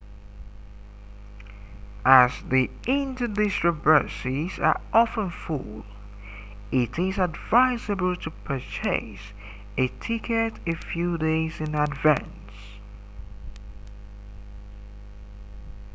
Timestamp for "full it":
5.29-6.97